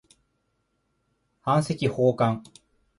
[1.43, 2.41] 版籍奉還